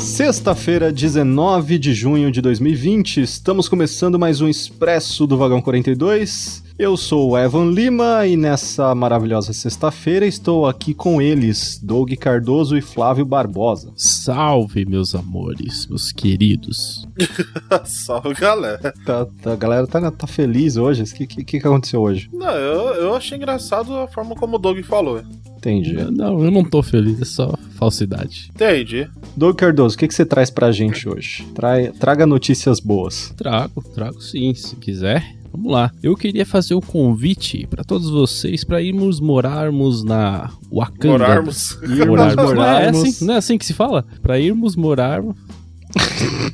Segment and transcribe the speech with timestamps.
[0.00, 6.64] Sexta-feira, 19 de junho de 2020, estamos começando mais um Expresso do Vagão 42.
[6.78, 12.78] Eu sou o Evan Lima e nessa maravilhosa sexta-feira estou aqui com eles, Doug Cardoso
[12.78, 13.92] e Flávio Barbosa.
[13.94, 17.06] Salve, meus amores, meus queridos.
[17.84, 18.94] Salve, galera.
[19.04, 21.02] Tá, tá, a galera tá, tá feliz hoje.
[21.02, 22.30] O que, que, que aconteceu hoje?
[22.32, 25.22] Não, eu, eu achei engraçado a forma como o Doug falou.
[25.60, 25.92] Entendi.
[25.92, 28.50] Não, eu não tô feliz, é só falsidade.
[28.54, 29.06] Entendi.
[29.36, 31.46] Doug Cardoso, o que, que você traz pra gente hoje?
[31.54, 33.34] Trai, traga notícias boas.
[33.36, 35.36] Trago, trago sim, se quiser.
[35.52, 35.90] Vamos lá.
[36.02, 41.08] Eu queria fazer o convite para todos vocês para irmos morarmos na Wakanda.
[41.08, 41.78] Morarmos.
[41.82, 42.54] Irmos morarmos.
[42.54, 44.06] Não é, assim, não é assim que se fala?
[44.22, 45.22] Para irmos morar.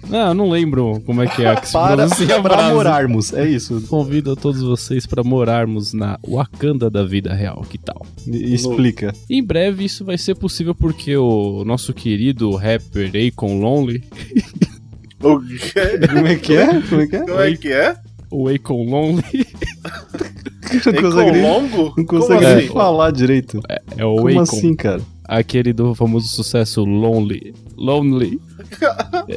[0.09, 2.07] Não, não lembro como é que é que se Para,
[2.43, 3.83] para morarmos, é isso.
[3.89, 8.05] Convido a todos vocês para morarmos na Wakanda da vida real, que tal?
[8.27, 9.15] E- Explica.
[9.29, 14.03] Em breve isso vai ser possível porque o nosso querido rapper Akon Lonely,
[15.23, 16.07] O quê?
[16.13, 16.83] Como é que é?
[16.83, 17.21] Como é que é?
[17.21, 17.97] Como é que é?
[18.31, 19.47] o Akon Lonely
[20.85, 21.77] Não É consegue longo?
[21.97, 22.57] Não Como consegue assim?
[22.57, 23.61] nem falar direito.
[23.97, 25.01] é o Como Akon, assim, cara?
[25.25, 27.55] aquele do famoso sucesso Lonely.
[27.77, 28.41] Lonely.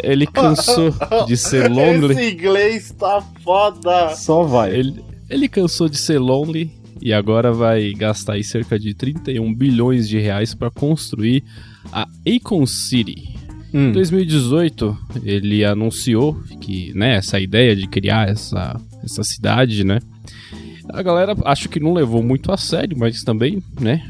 [0.03, 0.93] Ele cansou
[1.27, 2.13] de ser lonely.
[2.13, 4.15] Esse inglês tá foda.
[4.15, 4.73] Só vai.
[4.73, 10.07] Ele, ele cansou de ser lonely e agora vai gastar aí cerca de 31 bilhões
[10.07, 11.43] de reais para construir
[11.91, 13.35] a Akon City.
[13.71, 13.91] Em Hum.
[13.91, 19.99] 2018, ele anunciou que, né, essa ideia de criar essa, essa cidade, né?
[20.91, 24.03] A galera acho que não levou muito a sério, mas também, né?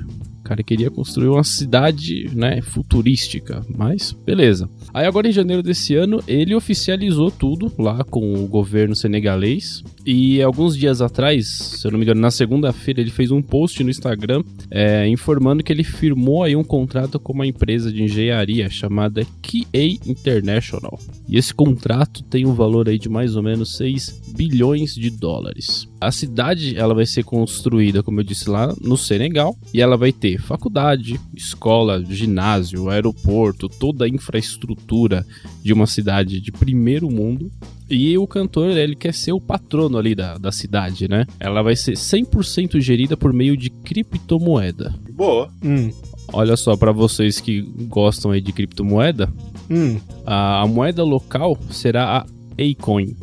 [0.49, 4.67] Cara queria construir uma cidade, né, futurística, mas beleza.
[4.91, 9.83] Aí agora em janeiro desse ano, ele oficializou tudo lá com o governo senegalês.
[10.03, 13.83] E alguns dias atrás, se eu não me engano, na segunda-feira, ele fez um post
[13.83, 14.41] no Instagram
[14.71, 19.99] é, informando que ele firmou aí um contrato com uma empresa de engenharia chamada QA
[20.03, 20.99] International.
[21.27, 25.87] E esse contrato tem um valor aí de mais ou menos 6 bilhões de dólares.
[26.01, 30.11] A cidade ela vai ser construída, como eu disse lá, no Senegal, e ela vai
[30.11, 35.25] ter faculdade, escola, ginásio, aeroporto, toda a infraestrutura
[35.63, 37.51] de uma cidade de primeiro mundo.
[37.89, 41.25] E o cantor, ele quer ser o patrono ali da, da cidade, né?
[41.39, 44.93] Ela vai ser 100% gerida por meio de criptomoeda.
[45.11, 45.49] Boa.
[45.63, 45.91] Hum.
[46.31, 49.31] Olha só, para vocês que gostam aí de criptomoeda,
[49.69, 49.99] Hum.
[50.25, 52.25] a, a moeda local será a
[52.61, 53.15] Acoin.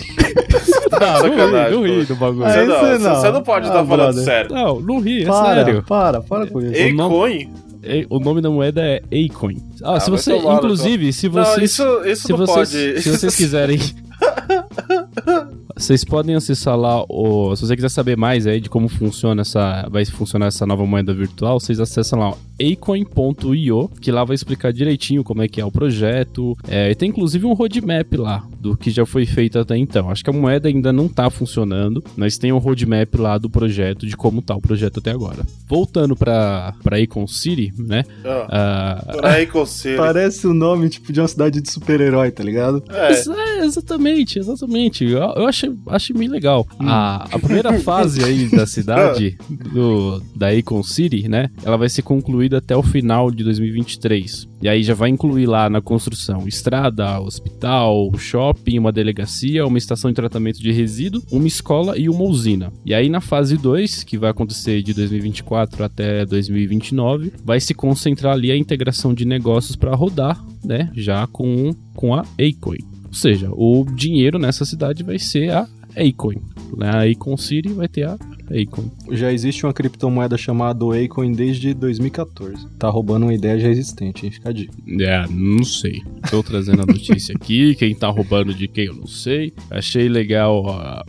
[0.99, 2.13] Tá não, ri, sacanagem, não ri pô.
[2.13, 2.45] do bagulho.
[2.45, 3.15] Você esse não, não.
[3.21, 4.23] você não pode Ah, estar falando brother.
[4.23, 4.53] sério.
[4.55, 5.83] Não, não ri, é Para, sério.
[5.83, 6.81] para, para com isso.
[6.81, 7.53] o nome- Acoin?
[7.83, 9.57] É, O nome da moeda é Acoin.
[9.83, 13.01] Ah, Ah, se você, tomar, inclusive, se Não, vocês, isso, isso se não vocês, pode.
[13.03, 13.79] se vocês quiserem,
[15.75, 19.87] vocês podem acessar lá o, se você quiser saber mais aí de como funciona essa,
[19.91, 25.23] vai funcionar essa nova moeda virtual, vocês acessam lá acoin.io, que lá vai explicar direitinho
[25.23, 26.57] como é que é o projeto.
[26.67, 30.09] É, e tem inclusive um roadmap lá do que já foi feito até então.
[30.09, 34.05] Acho que a moeda ainda não tá funcionando, mas tem um roadmap lá do projeto
[34.07, 35.45] de como tá o projeto até agora.
[35.67, 38.03] Voltando para para Acon City, né?
[38.23, 39.97] Ah, Ah, por aí consigo.
[39.97, 42.83] Parece o nome tipo de uma cidade de super-herói, tá ligado?
[42.89, 43.09] É.
[43.11, 45.03] Ex- é, exatamente, exatamente.
[45.05, 46.67] Eu, eu achei, achei bem legal.
[46.79, 51.49] A, a primeira fase aí da cidade, do, da Acon City, né?
[51.63, 54.47] Ela vai ser concluída até o final de 2023.
[54.61, 60.11] E aí já vai incluir lá na construção estrada, hospital, shopping, uma delegacia, uma estação
[60.11, 62.71] de tratamento de resíduo, uma escola e uma usina.
[62.85, 68.33] E aí na fase 2, que vai acontecer de 2024 até 2029, vai se concentrar
[68.33, 70.89] ali a integração de negócios para rodar, né?
[70.95, 72.95] Já com, com a Acoin.
[73.07, 75.65] Ou seja, o dinheiro nessa cidade vai ser a
[75.97, 76.41] Acoin.
[76.77, 76.89] Né?
[76.89, 78.91] A Acon City vai ter a Acoin.
[79.11, 82.67] Já existe uma criptomoeda chamada Acoin desde 2014.
[82.77, 84.31] Tá roubando uma ideia já existente, hein?
[84.31, 84.73] Fica a dica.
[84.99, 86.03] É, não sei.
[86.29, 87.75] Tô trazendo a notícia aqui.
[87.79, 89.53] Quem tá roubando de quem eu não sei.
[89.69, 91.05] Achei legal a,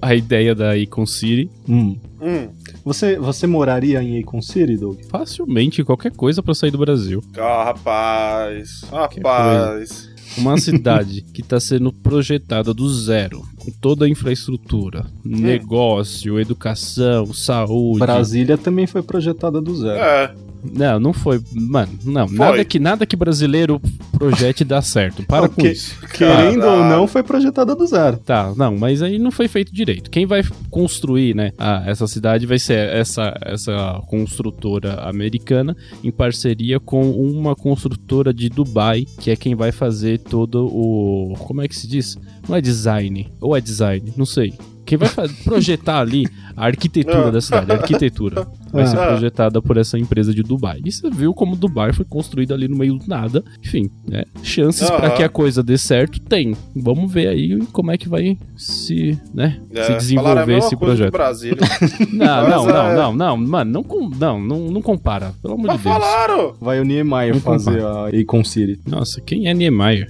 [0.00, 1.50] a ideia da Acon City.
[1.68, 1.96] Hum.
[2.20, 2.48] Hum.
[2.84, 5.00] Você, você moraria em Acon City, Doug?
[5.08, 7.22] Facilmente, qualquer coisa pra sair do Brasil.
[7.36, 8.82] Ah, rapaz.
[8.90, 10.15] Rapaz.
[10.36, 18.00] Uma cidade que está sendo projetada do zero, com toda a infraestrutura, negócio, educação, saúde.
[18.00, 19.98] Brasília também foi projetada do zero.
[19.98, 20.34] É.
[20.72, 21.40] Não, não foi.
[21.52, 22.26] Mano, não.
[22.28, 22.36] Foi.
[22.38, 23.80] Nada que, nada que brasileiro
[24.12, 25.22] projete dá certo.
[25.24, 25.70] Para com Ok.
[25.72, 25.98] isso.
[26.12, 26.90] Querendo ou Caralho.
[26.96, 28.16] não, foi projetada do zero.
[28.18, 30.10] Tá, não, mas aí não foi feito direito.
[30.10, 36.78] Quem vai construir, né, a- essa cidade vai ser essa, essa construtora americana em parceria
[36.80, 41.34] com uma construtora de Dubai, que é quem vai fazer todo o.
[41.40, 42.16] Como é que se diz?
[42.48, 43.28] Não é design.
[43.40, 44.12] Ou é design?
[44.16, 44.54] Não sei.
[44.86, 45.08] Quem vai
[45.44, 47.30] projetar ali a arquitetura Ah.
[47.30, 49.06] da cidade, a arquitetura, vai ser Ah.
[49.08, 50.80] projetada por essa empresa de Dubai.
[50.84, 53.44] E você viu como Dubai foi construído ali no meio do nada.
[53.62, 54.24] Enfim, né?
[54.42, 54.96] Chances Aham.
[55.00, 56.56] pra que a coisa dê certo tem.
[56.74, 61.12] Vamos ver aí como é que vai se, né, se É, a desenvolver esse projeto.
[62.12, 62.94] Não, não, não, é.
[62.96, 65.94] não, não, mano, não, com, não, não, não compara, pelo amor Mas de Deus.
[65.94, 66.54] falaram!
[66.60, 68.78] Vai o Niemeyer Não fazer a Icon City.
[68.86, 70.08] Nossa, quem é Niemeyer?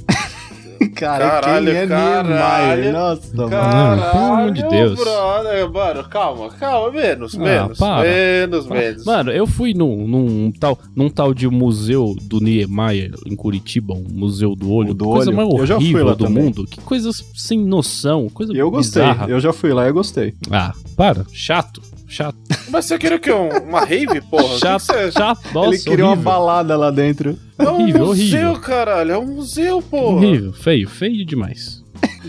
[0.96, 2.28] Cara, Caralho, quem é caralho.
[2.76, 2.92] Niemeyer?
[2.92, 3.50] Nossa, mano.
[3.50, 4.98] Caralho, pelo amor de Deus.
[4.98, 5.70] brother.
[5.70, 8.08] Mano, calma, calma, menos, Ah, menos, para.
[8.08, 9.04] menos, menos.
[9.04, 14.06] Mano, eu fui num, num, tal, num tal de museu do Niemeyer em Curitiba, um
[14.10, 14.90] museu do olho.
[14.90, 15.36] O do coisa olho?
[15.36, 16.44] mais Eu já fui horrível lá do também.
[16.44, 16.66] mundo.
[16.66, 19.02] Que coisa sem noção, coisa Eu gostei.
[19.02, 19.28] bizarra.
[19.28, 20.34] Eu já fui lá e gostei.
[20.50, 22.36] Ah, para, chato, chato,
[22.68, 23.32] Mas você queria o quê?
[23.32, 24.54] Um- uma rave, porra?
[24.54, 25.12] Que chato, que você...
[25.12, 26.24] chato, nossa, Ele queria uma horrível.
[26.30, 27.38] balada lá dentro.
[27.58, 28.60] É um horrível, museu, horrível.
[28.60, 29.12] caralho.
[29.12, 30.16] É um museu, porra.
[30.16, 31.82] Horrível, feio, feio demais.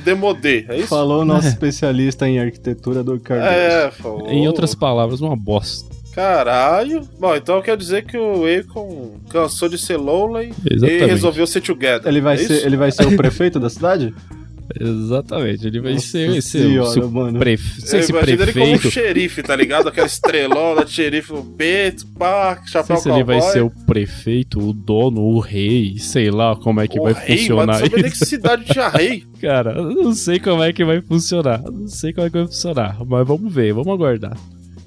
[0.03, 0.87] Demodê, é isso?
[0.87, 3.49] Falou o nosso especialista em arquitetura do Cardoso.
[3.51, 4.29] É, falou.
[4.29, 5.95] Em outras palavras, uma bosta.
[6.13, 7.01] Caralho.
[7.19, 12.07] Bom, então quer dizer que o Akon cansou de ser lonely e resolveu ser together.
[12.07, 12.65] Ele vai, é ser, isso?
[12.65, 14.13] ele vai ser o prefeito da cidade?
[14.79, 17.39] Exatamente, ele vai Nossa ser, senhora, o mano.
[17.39, 17.81] prefe...
[17.81, 18.91] Eu ser esse imagino ele como um prefeito.
[18.91, 19.87] xerife, tá ligado?
[19.87, 24.59] Aquela estrelona de xerife, o Beto, pá, chapéu sei se ele vai ser o prefeito,
[24.59, 28.19] o dono, o rei, sei lá como é que O vai rei, funcionar nem isso.
[28.19, 29.23] que cidade tinha rei.
[29.41, 31.61] Cara, eu não sei como é que vai funcionar.
[31.63, 32.97] Não sei como é que vai funcionar.
[33.05, 34.35] Mas vamos ver, vamos aguardar.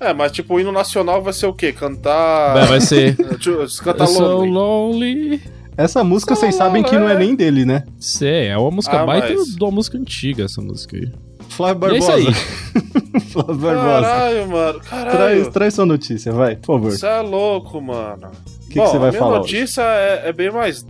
[0.00, 1.72] É, mas tipo, o hino nacional vai ser o quê?
[1.72, 2.54] Cantar.
[2.54, 3.16] Vai, vai ser.
[3.84, 5.40] Cantar sou Lonely.
[5.82, 7.84] Essa música vocês sabem que não é nem dele, né?
[7.98, 11.10] Sei, é uma música Ah, baita mas- de uma música antiga, essa música aí.
[11.48, 12.28] Flávio E é isso Barbosa.
[12.28, 13.20] aí.
[13.32, 14.00] Flávio Barbosa.
[14.02, 14.80] Caralho, mano.
[14.80, 15.50] Traz, Caralho.
[15.50, 16.90] traz sua notícia, vai, por favor.
[16.92, 18.28] Você é louco, mano.
[18.28, 19.38] O que, que você vai a minha falar?
[19.38, 20.84] notícia é, é bem mais.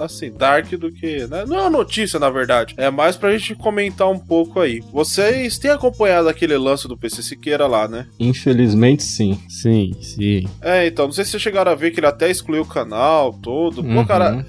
[0.00, 1.26] Assim, dark do que.
[1.26, 1.44] Né?
[1.46, 2.74] Não é uma notícia, na verdade.
[2.76, 4.80] É mais pra gente comentar um pouco aí.
[4.92, 8.06] Vocês têm acompanhado aquele lance do PC Siqueira lá, né?
[8.18, 9.38] Infelizmente, sim.
[9.48, 10.46] Sim, sim.
[10.62, 13.32] É, então, não sei se vocês chegaram a ver que ele até excluiu o canal
[13.32, 13.82] todo.
[13.82, 14.06] Pô, Uhum.
[14.06, 14.46] cara,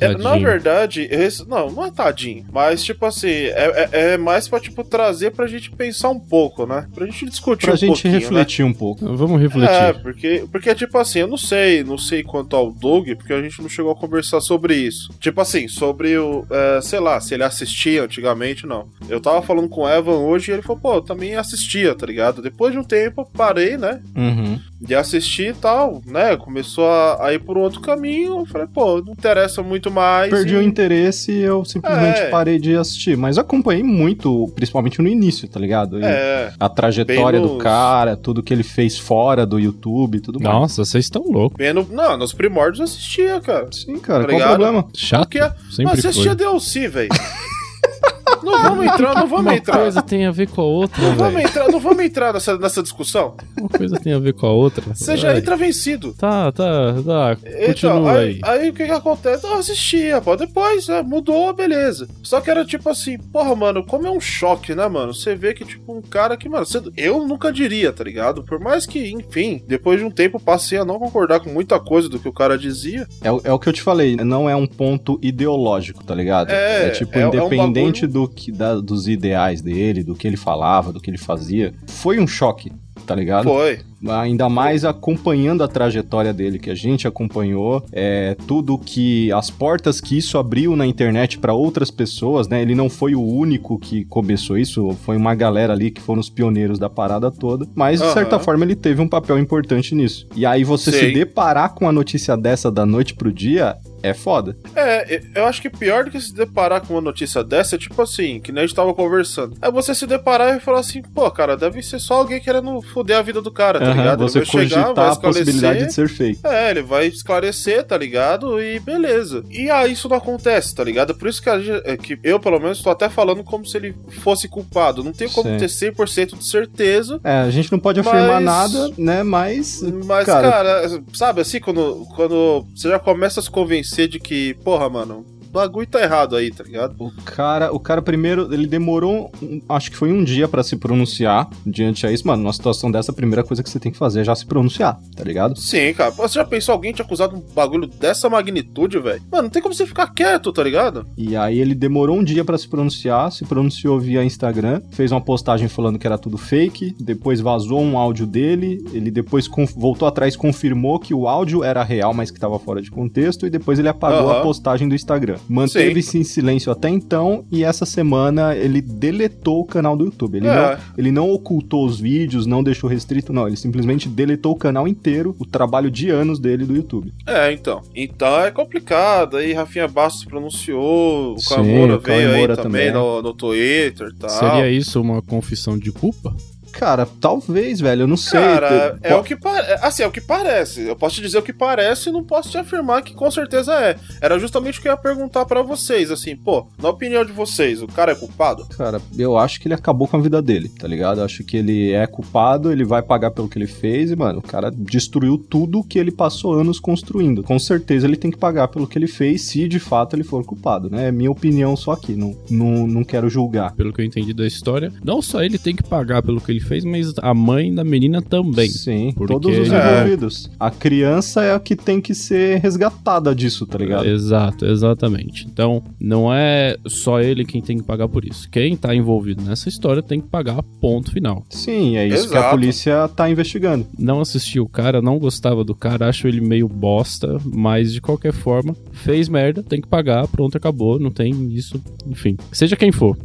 [0.00, 0.46] É, na Tadinho.
[0.46, 2.44] verdade, esse- não, não é tadinho.
[2.52, 6.66] Mas, tipo assim, é, é- é mais pra, tipo, trazer pra gente pensar um pouco,
[6.66, 6.86] né?
[6.94, 8.18] Pra gente discutir Pra um gente pouquinho, né?
[8.20, 9.04] refletir um pouco.
[9.16, 9.70] Vamos refletir.
[9.72, 13.40] É, porque, porque, tipo assim, eu não sei, não sei quanto ao Doug, porque a
[13.42, 15.10] gente não chegou a conversar sobre isso.
[15.20, 18.86] Tipo assim, sobre o, é, sei lá, se ele assistia antigamente, não.
[19.08, 22.04] Eu tava falando com o Evan hoje e ele falou, pô, eu também assistia, tá
[22.06, 22.42] ligado?
[22.42, 24.58] Depois de um tempo, parei, né, Uhum.
[24.80, 29.02] De assistir e tal, né, começou a, a ir por outro caminho, eu falei, pô,
[29.02, 30.30] não interessa muito mais.
[30.30, 32.30] Perdi e- o interesse e eu simplesmente É.
[32.30, 33.16] parei de assistir.
[33.16, 36.00] Mas acompanhei muito, principalmente no início, tá ligado?
[36.00, 40.16] E É, A trajetória Bem do nos- cara, tudo que ele fez fora do YouTube
[40.16, 40.54] e tudo mais.
[40.54, 41.58] Nossa, vocês estão loucos.
[41.58, 43.68] bem no, não, nos primórdios eu assistia, cara.
[43.72, 44.84] Sim, cara, Tá qual o problema?
[44.94, 45.28] Chato.
[45.28, 45.40] Porque,
[45.70, 46.10] Sempre mas você foi.
[46.10, 47.08] assistia DLC, velho.
[48.42, 49.78] não vamos entrar, não vamos Uma entrar.
[49.78, 52.82] coisa tem a ver com a outra, Não vamos entrar, não vamos entrar nessa, nessa
[52.82, 53.34] discussão.
[53.58, 54.84] Uma coisa tem a ver com a outra.
[54.94, 56.14] Você já entra vencido.
[56.14, 57.36] Tá, tá, tá.
[57.44, 58.60] Então, Continua aí, aí.
[58.60, 59.46] aí o que que acontece?
[59.46, 62.08] Eu assistia, pô, depois é, mudou, beleza.
[62.22, 65.12] Só que era tipo assim, porra, mano, como é um choque, né, mano?
[65.14, 68.42] Você vê que, tipo, um cara que, mano, você- eu nunca diria, tá ligado?
[68.42, 72.08] Por mais que, enfim, depois de um tempo passei a não concordar com muita coisa
[72.08, 73.06] do que o cara dizia.
[73.22, 76.50] É, o- é o que eu te falei, não é um ponto ideológico, tá ligado?
[76.50, 80.26] É, tipo, é- é um independente bagulho- do que, da- dos ideais dele, do que
[80.26, 82.72] ele falava, do que ele fazia, foi um choque,
[83.06, 83.44] tá ligado?
[83.44, 83.80] Foi.
[84.08, 89.30] Ainda mais acompanhando a trajetória dele, que a gente acompanhou, é, tudo que.
[89.32, 92.62] as portas que isso abriu na internet para outras pessoas, né?
[92.62, 96.30] Ele não foi o único que começou isso, foi uma galera ali que foram os
[96.30, 98.14] pioneiros da parada toda, mas de Aham.
[98.14, 100.26] certa forma ele teve um papel importante nisso.
[100.34, 101.12] E aí você se Sim.
[101.12, 104.56] deparar com a notícia dessa da noite pro dia é foda.
[104.74, 108.00] É, eu- acho que pior do que se deparar com uma notícia dessa é tipo
[108.02, 109.56] assim, que nem a gente tava conversando.
[109.60, 113.16] É você se deparar e falar assim, pô, cara, deve ser só alguém querendo foder
[113.18, 114.28] a vida do cara, tá Aham, ligado?
[114.28, 115.44] você ele vai chegar, vai cogitar a esclarecer.
[115.44, 116.46] possibilidade de ser feito.
[116.46, 118.60] É, ele vai esclarecer, tá ligado?
[118.62, 119.44] E beleza.
[119.50, 121.14] E aí isso não acontece, tá ligado?
[121.14, 123.94] Por isso que, gente- é que eu, pelo menos, tô até falando como se ele
[124.20, 125.02] fosse culpado.
[125.04, 125.56] Não tem como Sim.
[125.58, 127.20] ter 100% de certeza.
[127.24, 129.22] É, a gente não pode afirmar Mas- nada, né?
[129.22, 129.82] Mas.
[130.04, 134.54] Mas, Cara- cara, sabe assim, quando, quando você já começa a se convencer de que,
[134.64, 136.94] porra, mano, bagulho tá errado aí, tá ligado?
[136.98, 140.76] O cara, o cara primeiro, ele demorou, um- acho que foi um dia pra se
[140.76, 142.26] pronunciar diante a isso.
[142.26, 144.46] Mano, numa situação dessa, a primeira coisa que você tem que fazer é já se
[144.46, 145.58] pronunciar, tá ligado?
[145.58, 146.10] Sim, cara.
[146.10, 149.22] Você já pensou alguém te acusado de um bagulho dessa magnitude, velho?
[149.30, 151.06] Mano, não tem como você ficar quieto, tá ligado?
[151.16, 155.20] E aí ele demorou um dia pra se pronunciar, se pronunciou via Instagram, fez uma
[155.20, 160.36] postagem falando que era tudo fake, depois vazou um áudio dele, ele depois voltou atrás,
[160.36, 163.88] confirmou que o áudio era real, mas que tava fora de contexto, e depois ele
[163.88, 164.38] apagou Aham.
[164.38, 165.38] a postagem do Instagram.
[165.48, 170.36] Manteve-se em silêncio até então e essa semana ele deletou o canal do YouTube.
[170.38, 170.54] Ele, É.
[170.54, 173.46] não, ele não ocultou os vídeos, não deixou restrito, não.
[173.46, 177.12] Ele simplesmente deletou o canal inteiro, o trabalho de anos dele do YouTube.
[177.26, 177.82] É, então.
[177.94, 179.36] Então é complicado.
[179.36, 182.92] Aí Rafinha Bastos pronunciou, o Sim, Camora veio aí Moura também, também.
[182.92, 184.30] No, no Twitter e tal.
[184.30, 186.34] Seria isso uma confissão de culpa?
[186.72, 188.40] Cara, talvez, velho, eu não sei.
[188.40, 189.84] Cara, é o que parece.
[189.84, 190.82] Assim, é o que parece.
[190.82, 193.72] Eu posso te dizer o que parece e não posso te afirmar que com certeza
[193.74, 193.96] é.
[194.20, 197.82] Era justamente o que eu ia perguntar pra vocês, assim, pô, na opinião de vocês,
[197.82, 198.66] o cara é culpado?
[198.76, 201.20] Cara, eu acho que ele acabou com a vida dele, tá ligado?
[201.20, 204.38] Eu acho que ele é culpado, ele vai pagar pelo que ele fez e, mano,
[204.38, 207.42] o cara destruiu tudo que ele passou anos construindo.
[207.42, 210.44] Com certeza ele tem que pagar pelo que ele fez, se de fato ele for
[210.44, 211.08] culpado, né?
[211.08, 213.72] É minha opinião só aqui, não, não, não quero julgar.
[213.74, 216.59] Pelo que eu entendi da história, não só ele tem que pagar pelo que ele
[216.60, 218.68] fez, mas a mãe da menina também.
[218.68, 219.76] Sim, Porque- todos os É.
[220.00, 220.50] envolvidos.
[220.58, 224.06] A criança é a que tem que ser resgatada disso, tá ligado?
[224.06, 225.46] Exato, exatamente.
[225.50, 228.48] Então, não é só ele quem tem que pagar por isso.
[228.50, 231.44] Quem tá envolvido nessa história tem que pagar, ponto final.
[231.50, 232.50] Sim, é isso que a Exato.
[232.56, 233.86] polícia tá investigando.
[233.98, 238.32] Não assisti o cara, não gostava do cara, acho ele meio bosta, mas de qualquer
[238.32, 242.36] forma, fez merda, tem que pagar, pronto, acabou, não tem isso, enfim.
[242.52, 243.16] Seja quem for.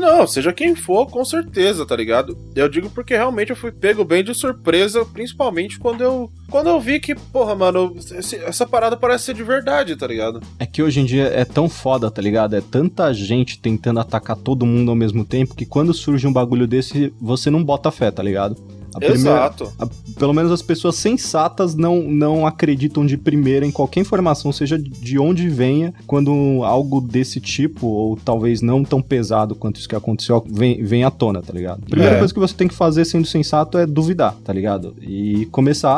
[0.00, 2.36] Não, seja quem for, com certeza, tá ligado?
[2.56, 6.80] Eu digo porque realmente eu fui pego bem de surpresa, principalmente quando eu quando eu
[6.80, 7.94] vi que, porra, mano,
[8.44, 10.40] essa parada parece ser de verdade, tá ligado?
[10.58, 12.56] É que hoje em dia é tão foda, tá ligado?
[12.56, 16.66] É tanta gente tentando atacar todo mundo ao mesmo tempo que quando surge um bagulho
[16.66, 18.56] desse, você não bota fé, tá ligado?
[18.94, 19.72] A primeira- Exato.
[19.78, 24.78] a- pelo menos as pessoas sensatas não, não acreditam de primeira em qualquer informação, seja
[24.78, 26.30] de onde venha, quando
[26.64, 31.10] algo desse tipo, ou talvez não tão pesado quanto isso que aconteceu, vem, vem à
[31.10, 31.82] tona, tá ligado?
[31.86, 32.18] A primeira É.
[32.18, 34.94] coisa que você tem que fazer sendo sensato é duvidar, tá ligado?
[35.00, 35.90] E começar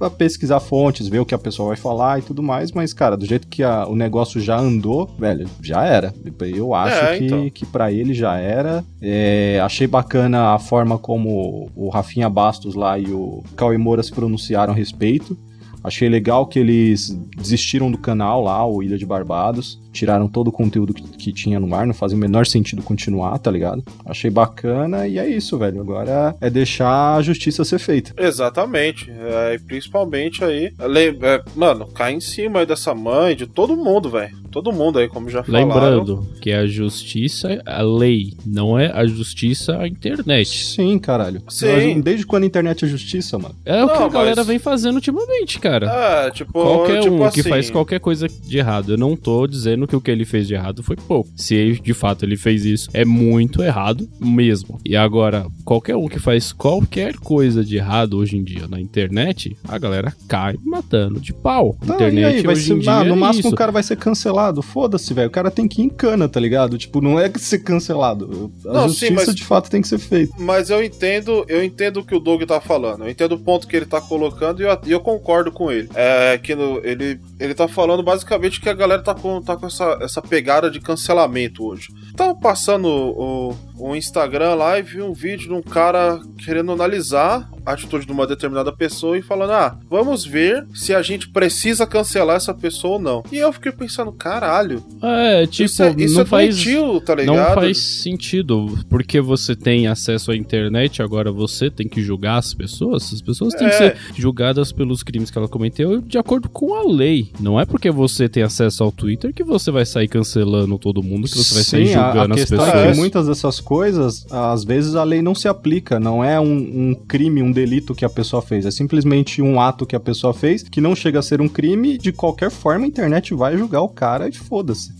[0.00, 2.92] a, a pesquisar fontes, ver o que a pessoa vai falar e tudo mais, mas,
[2.92, 6.12] cara, do jeito que a- o negócio já andou, velho, já era.
[6.40, 7.50] Eu acho É, que, então.
[7.50, 8.84] que para ele já era.
[9.00, 14.10] É, achei bacana a forma como o Rafinha Bastos lá e o Cauê Moura se
[14.10, 15.36] pronunciaram a respeito.
[15.84, 19.78] Achei legal que eles desistiram do canal lá, o Ilha de Barbados.
[19.92, 23.38] Tiraram todo o conteúdo que, que tinha no ar, não fazia o menor sentido continuar,
[23.38, 23.82] tá ligado?
[24.04, 25.80] Achei bacana e é isso, velho.
[25.80, 28.12] Agora é deixar a justiça ser feita.
[28.16, 29.10] Exatamente.
[29.10, 30.72] É, e principalmente aí.
[30.78, 34.38] é, mano, cai em cima aí dessa mãe, de todo mundo, velho.
[34.50, 35.68] Todo mundo aí, como já falaram.
[35.68, 40.48] Lembrando que a justiça é a lei, não é a justiça a internet.
[40.66, 41.40] Sim, caralho.
[41.48, 42.00] Sim.
[42.00, 43.54] Desde quando a internet é justiça, mano?
[43.64, 45.86] É o que Não, a galera mas- vem fazendo ultimamente, cara.
[46.26, 48.92] É, tipo, Qualquer tipo um assim, que faz qualquer coisa de errado.
[48.92, 51.28] Eu não tô dizendo que o que ele fez de errado foi pouco.
[51.36, 54.78] Se de fato ele fez isso, é muito errado mesmo.
[54.84, 59.56] E agora, qualquer um que faz qualquer coisa de errado hoje em dia na internet,
[59.68, 61.76] a galera cai matando de pau.
[61.86, 63.54] Tá, internet e aí, vai hoje ser, em dia ah, no é máximo isso.
[63.54, 64.62] o cara vai ser cancelado.
[64.62, 65.28] Foda-se, velho.
[65.28, 66.76] O cara tem que ir em cana, tá ligado?
[66.78, 68.50] Tipo, não é ser cancelado.
[68.66, 70.34] A Não, sim, justiça mas- de fato tem que ser feita.
[70.38, 73.04] Mas eu entendo, eu entendo o que o Doug tá falando.
[73.04, 75.88] Eu entendo o ponto que ele tá colocando e eu, eu concordo com ele.
[75.94, 79.66] É que no- ele, ele tá falando basicamente que a galera tá com, tá com
[79.70, 81.88] essa, essa pegada de cancelamento hoje.
[82.16, 87.48] Tava passando o, o Instagram lá e vi um vídeo de um cara querendo analisar
[87.64, 92.36] atitude de uma determinada pessoa e falando: Ah, vamos ver se a gente precisa cancelar
[92.36, 93.22] essa pessoa ou não.
[93.30, 96.54] E eu fiquei pensando, caralho, É, tipo, isso é, isso não é faz.
[96.56, 97.36] doentio, tá ligado?
[97.36, 102.52] Não faz sentido, porque você tem acesso à internet, agora você tem que julgar as
[102.54, 103.12] pessoas.
[103.12, 103.78] As pessoas têm que É.
[103.78, 107.30] ser julgadas pelos crimes que ela cometeu de acordo com a lei.
[107.40, 111.28] Não é porque você tem acesso ao Twitter que você vai sair cancelando todo mundo,
[111.28, 112.82] que você vai sair Sim, a, a julgando as questão pessoas.
[112.84, 115.98] é que muitas dessas coisas, às vezes a lei não se aplica.
[116.00, 118.66] Não é um, um crime, um delito que a pessoa fez.
[118.66, 121.98] É simplesmente um ato que a pessoa fez que não chega a ser um crime.
[121.98, 124.92] De qualquer forma, a internet vai julgar o cara e foda-se.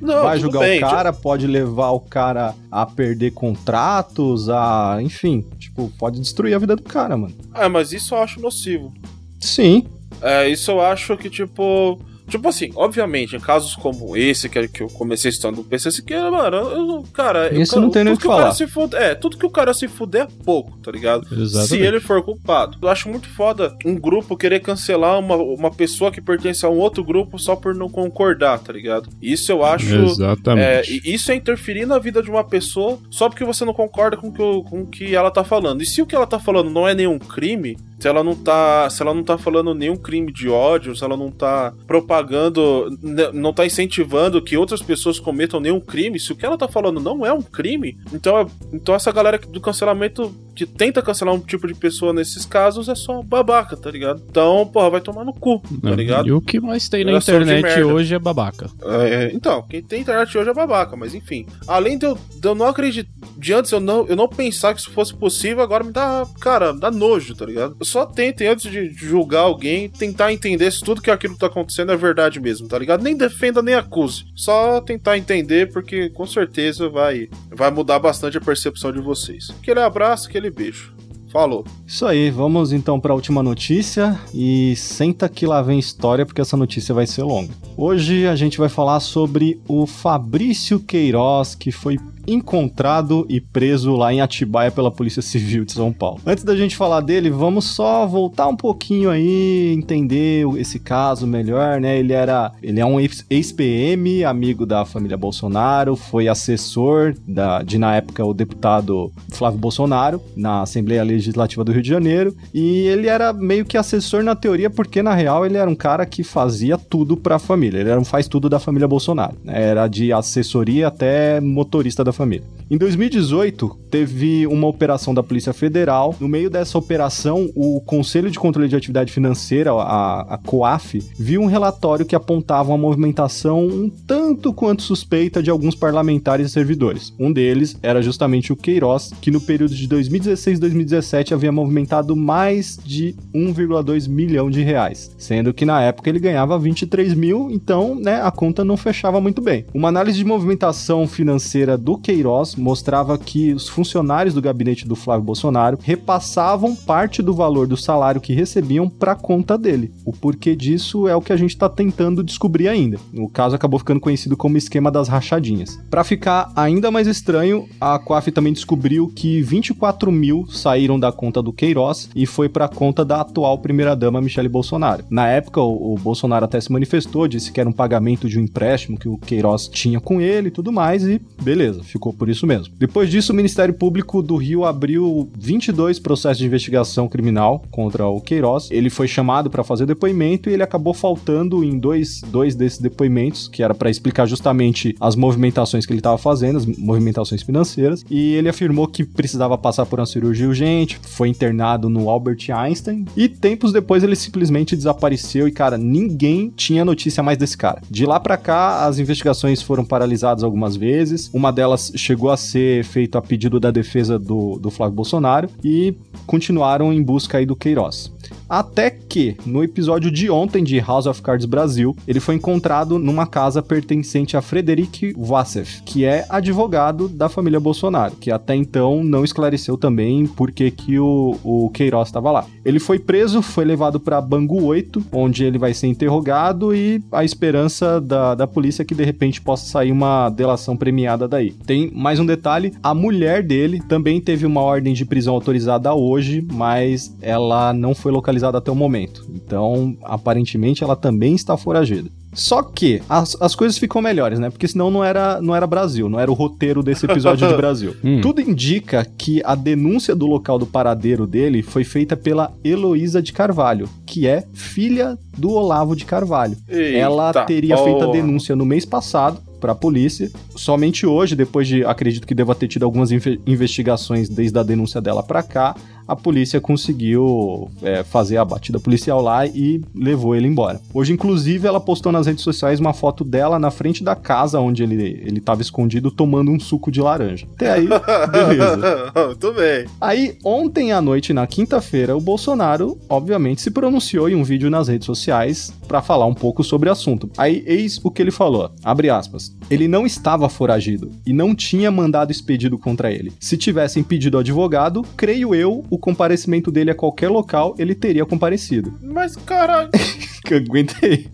[0.00, 4.98] Não, vai julgar bem, o cara, pode levar o cara a perder contratos, a.
[5.00, 7.34] Enfim, tipo, pode destruir a vida do cara, mano.
[7.54, 8.92] Ah, mas isso eu acho nocivo.
[9.38, 9.86] Sim,
[10.20, 12.00] É, isso eu acho que, tipo.
[12.28, 16.14] Tipo assim, obviamente, em casos como esse que, que eu comecei estudando no PC, que,
[16.18, 17.48] mano, eu, cara.
[17.52, 18.54] eu- Esse não tem nem o que o cara falar.
[18.54, 21.22] se fuder, É, tudo que o cara se fuder é pouco, tá ligado?
[21.32, 21.68] Exatamente.
[21.68, 22.78] Se ele for culpado.
[22.80, 26.78] Eu acho muito foda um grupo querer cancelar uma, uma pessoa que pertence a um
[26.78, 29.08] outro grupo só por não concordar, tá ligado?
[29.20, 29.94] Isso eu acho.
[29.94, 31.00] É, Exatamente.
[31.04, 34.28] e isso é interferir na vida de uma pessoa só porque você não concorda com
[34.28, 35.82] o que, com o que ela tá falando.
[35.82, 38.90] E se o que ela tá falando não é nenhum crime, se ela não tá,
[38.90, 42.88] se ela não tá falando nenhum crime de ódio, se ela não tá propagando,
[43.32, 46.98] não tá incentivando que outras pessoas cometam nenhum crime, se o que ela tá falando
[46.98, 51.40] não é um crime, então, é- então essa galera do cancelamento que tenta cancelar um
[51.40, 54.22] tipo de pessoa nesses casos é só babaca, tá ligado?
[54.28, 56.28] Então, porra, vai tomar no cu, tá ligado?
[56.28, 58.70] E o que mais tem na internet hoje é babaca.
[58.82, 61.46] É, então, quem tem internet hoje é babaca, mas enfim.
[61.66, 63.10] Além de eu, de eu não acreditar.
[63.36, 66.72] De antes eu não, eu não pensar que isso fosse possível, agora me dá, cara,
[66.72, 67.76] dá nojo, tá ligado?
[67.82, 71.96] Só tentem, antes de julgar alguém, tentar entender se tudo que aquilo tá acontecendo é
[71.96, 73.02] verdade mesmo, tá ligado?
[73.02, 74.24] Nem defenda, nem acuse.
[74.34, 79.50] Só tentar entender, porque com certeza vai, vai mudar bastante a percepção de vocês.
[79.60, 80.94] Aquele abraço, aquele beijo.
[81.32, 81.64] Falou.
[81.86, 86.42] Isso aí, vamos então para a última notícia e senta que lá vem história porque
[86.42, 87.54] essa notícia vai ser longa.
[87.74, 94.12] Hoje a gente vai falar sobre o Fabrício Queiroz que foi encontrado e preso lá
[94.12, 96.20] em Atibaia pela Polícia Civil de São Paulo.
[96.26, 101.80] Antes da gente falar dele, vamos só voltar um pouquinho aí, entender esse caso melhor,
[101.80, 101.98] né?
[101.98, 107.96] Ele era, ele é um ex-PM, amigo da família Bolsonaro, foi assessor da, de na
[107.96, 113.32] época o deputado Flávio Bolsonaro na Assembleia Legislativa do Rio de Janeiro, e ele era
[113.32, 117.16] meio que assessor na teoria porque na real ele era um cara que fazia tudo
[117.16, 117.80] para a família.
[117.80, 119.36] Ele era um faz tudo da família Bolsonaro.
[119.44, 119.70] né?
[119.70, 122.46] Era de assessoria até motorista da família.
[122.72, 126.16] Em 2018, teve uma operação da Polícia Federal.
[126.18, 131.42] No meio dessa operação, o Conselho de Controle de Atividade Financeira, a, a COAF, viu
[131.42, 137.12] um relatório que apontava uma movimentação um tanto quanto suspeita de alguns parlamentares e servidores.
[137.20, 142.16] Um deles era justamente o Queiroz, que no período de 2016 e 2017 havia movimentado
[142.16, 147.94] mais de 1,2 milhão de reais, sendo que na época ele ganhava 23 mil, então
[147.94, 149.66] né, a conta não fechava muito bem.
[149.74, 155.24] Uma análise de movimentação financeira do Queiroz mostrava que os funcionários do gabinete do Flávio
[155.24, 159.92] Bolsonaro repassavam parte do valor do salário que recebiam para conta dele.
[160.04, 162.98] O porquê disso é o que a gente está tentando descobrir ainda.
[163.14, 165.78] O caso acabou ficando conhecido como esquema das rachadinhas.
[165.90, 171.42] Para ficar ainda mais estranho, a COAF também descobriu que 24 mil saíram da conta
[171.42, 175.04] do Queiroz e foi para a conta da atual primeira-dama Michele Bolsonaro.
[175.10, 178.42] Na época, o, o Bolsonaro até se manifestou, disse que era um pagamento de um
[178.42, 182.46] empréstimo que o Queiroz tinha com ele e tudo mais, e beleza, ficou por isso
[182.46, 182.51] mesmo.
[182.78, 188.20] Depois disso, o Ministério Público do Rio abriu 22 processos de investigação criminal contra o
[188.20, 188.68] Queiroz.
[188.70, 193.48] Ele foi chamado para fazer depoimento e ele acabou faltando em dois, dois desses depoimentos,
[193.48, 198.34] que era para explicar justamente as movimentações que ele estava fazendo, as movimentações financeiras, e
[198.34, 203.28] ele afirmou que precisava passar por uma cirurgia urgente, foi internado no Albert Einstein, e
[203.28, 207.80] tempos depois ele simplesmente desapareceu e, cara, ninguém tinha notícia mais desse cara.
[207.90, 212.84] De lá para cá, as investigações foram paralisadas algumas vezes, uma delas chegou a ser
[212.84, 215.94] feita a pedido da defesa do, do Flávio Bolsonaro, e
[216.26, 218.12] continuaram em busca aí do Queiroz.
[218.48, 223.26] Até que, no episódio de ontem de House of Cards Brasil, ele foi encontrado numa
[223.26, 229.24] casa pertencente a Frederic Vassef, que é advogado da família Bolsonaro, que até então não
[229.24, 232.44] esclareceu também por que, que o, o Queiroz estava lá.
[232.64, 237.24] Ele foi preso, foi levado para Bangu 8, onde ele vai ser interrogado e a
[237.24, 241.52] esperança da, da polícia é que de repente possa sair uma delação premiada daí.
[241.66, 246.46] Tem mais um detalhe: a mulher dele também teve uma ordem de prisão autorizada hoje,
[246.52, 249.24] mas ela não foi localizada até o momento.
[249.34, 252.08] Então, aparentemente, ela também está foragida.
[252.34, 254.48] Só que as, as coisas ficam melhores, né?
[254.48, 257.94] Porque senão não era, não era Brasil, não era o roteiro desse episódio de Brasil.
[258.02, 258.22] Hum.
[258.22, 263.34] Tudo indica que a denúncia do local do paradeiro dele foi feita pela Heloísa de
[263.34, 266.56] Carvalho, que é filha do Olavo de Carvalho.
[266.68, 270.30] Ela Eita teria feito a denúncia no mês passado para a polícia.
[270.56, 275.00] Somente hoje, depois de acredito que deva ter tido algumas inve- investigações desde a denúncia
[275.02, 275.76] dela para cá,
[276.12, 280.80] a polícia conseguiu é, fazer a batida policial lá e levou ele embora.
[280.92, 284.82] Hoje, inclusive, ela postou nas redes sociais uma foto dela na frente da casa onde
[284.82, 287.46] ele estava escondido tomando um suco de laranja.
[287.54, 287.88] Até aí,
[288.30, 289.12] beleza.
[289.26, 289.86] Muito bem.
[290.00, 294.88] Aí, ontem à noite, na quinta-feira, o Bolsonaro, obviamente, se pronunciou em um vídeo nas
[294.88, 297.30] redes sociais para falar um pouco sobre o assunto.
[297.38, 299.56] Aí, eis o que ele falou, abre aspas.
[299.70, 303.32] Ele não estava foragido e não tinha mandado expedido contra ele.
[303.40, 308.92] Se tivessem pedido advogado, creio eu, o comparecimento dele a qualquer local, ele teria comparecido.
[309.00, 309.88] Mas, caralho.
[310.44, 311.28] Que Aguentei.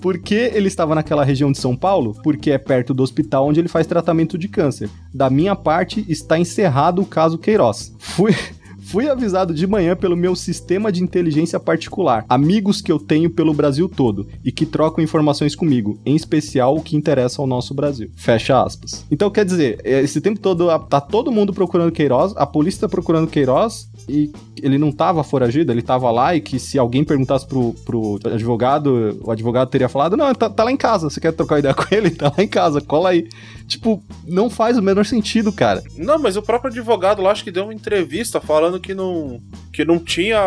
[0.00, 2.16] Por que ele estava naquela região de São Paulo?
[2.22, 4.88] Porque é perto do hospital onde ele faz tratamento de câncer.
[5.12, 7.92] Da minha parte, está encerrado o caso Queiroz.
[7.98, 8.32] Fui.
[8.80, 13.54] Fui avisado de manhã pelo meu sistema de inteligência particular, amigos que eu tenho pelo
[13.54, 18.10] Brasil todo e que trocam informações comigo, em especial o que interessa ao nosso Brasil.
[18.16, 19.04] Fecha aspas.
[19.10, 23.28] Então, quer dizer, esse tempo todo tá todo mundo procurando Queiroz, a polícia tá procurando
[23.28, 27.74] Queiroz e ele não tava foragido, ele tava lá e que se alguém perguntasse pro,
[27.84, 31.58] pro advogado, o advogado teria falado: Não, tá, tá lá em casa, você quer trocar
[31.58, 32.10] ideia com ele?
[32.20, 33.26] Tá lá em casa, cola aí.
[33.70, 35.82] Tipo, não faz o menor sentido, cara.
[35.96, 39.40] Não, mas o próprio advogado lá acho que deu uma entrevista falando que não,
[39.72, 40.40] que não tinha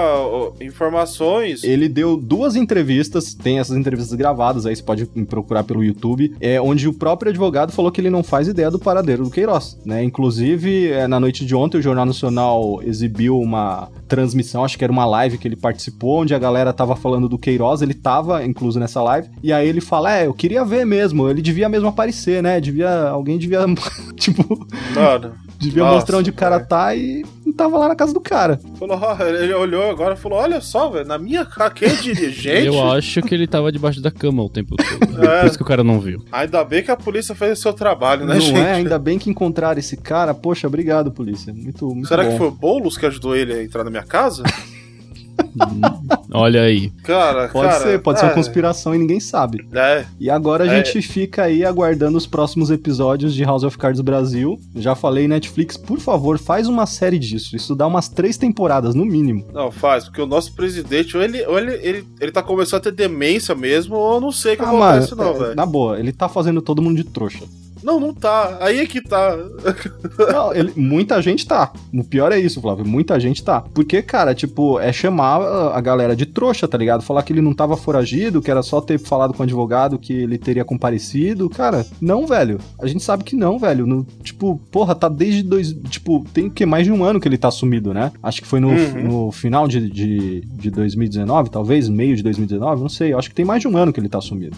[0.59, 1.63] informações.
[1.63, 6.59] Ele deu duas entrevistas, tem essas entrevistas gravadas aí, você pode procurar pelo YouTube, é,
[6.59, 10.03] onde o próprio advogado falou que ele não faz ideia do paradeiro do Queiroz, né?
[10.03, 14.91] Inclusive, é, na noite de ontem, o Jornal Nacional exibiu uma transmissão, acho que era
[14.91, 18.79] uma live que ele participou, onde a galera tava falando do Queiroz, ele tava incluso
[18.79, 22.43] nessa live, e aí ele fala: É, eu queria ver mesmo, ele devia mesmo aparecer,
[22.43, 22.59] né?
[22.59, 23.12] Devia.
[23.13, 23.59] Alguém devia.
[24.17, 24.67] tipo.
[24.95, 25.35] Mano.
[25.59, 28.59] Devia Nossa, mostrar onde o cara tá e não tava lá na casa do cara.
[28.77, 32.67] Falou, ele olhou agora e falou: Olha só, velho, na minha casa, quem é dirigente?
[32.73, 35.13] Eu acho que ele tava debaixo da cama o tempo todo.
[35.23, 35.41] É.
[35.41, 36.23] Por isso que o cara não viu.
[36.31, 38.59] Ainda bem que a polícia fez o seu trabalho, né, não gente?
[38.59, 40.33] é, ainda bem que encontraram esse cara.
[40.33, 41.53] Poxa, obrigado, polícia.
[41.53, 42.31] Muito, muito Será bom.
[42.31, 44.43] que foi o Boulos que ajudou ele a entrar na minha casa?
[46.31, 46.89] Olha aí.
[47.03, 48.19] Cara, pode cara, ser, pode é.
[48.21, 49.65] ser uma conspiração e ninguém sabe.
[49.73, 50.05] É.
[50.19, 50.83] E agora a é.
[50.83, 54.59] gente fica aí aguardando os próximos episódios de House of Cards Brasil.
[54.75, 57.55] Já falei, Netflix, por favor, faz uma série disso.
[57.55, 59.45] Isso dá umas três temporadas, no mínimo.
[59.53, 62.83] Não, faz, porque o nosso presidente, ou ele, ou ele, ele, ele tá começando a
[62.83, 65.55] ter demência mesmo, ou eu não sei o que ah, acontece, mano, não, velho.
[65.55, 67.43] Na boa, ele tá fazendo todo mundo de trouxa.
[67.83, 68.57] Não, não tá.
[68.61, 69.37] Aí é que tá.
[70.31, 71.71] Não, ele, muita gente tá.
[71.93, 72.85] O pior é isso, Flávio.
[72.85, 73.61] Muita gente tá.
[73.73, 75.41] Porque, cara, tipo, é chamar
[75.73, 77.03] a galera de trouxa, tá ligado?
[77.03, 80.13] Falar que ele não tava foragido, que era só ter falado com o advogado que
[80.13, 81.49] ele teria comparecido.
[81.49, 82.59] Cara, não, velho.
[82.79, 83.85] A gente sabe que não, velho.
[83.85, 85.73] No, tipo, porra, tá desde dois.
[85.89, 88.11] Tipo, tem que mais de um ano que ele tá sumido, né?
[88.21, 89.03] Acho que foi no, uhum.
[89.03, 93.13] no final de, de, de 2019, talvez, meio de 2019, não sei.
[93.13, 94.55] Acho que tem mais de um ano que ele tá sumido.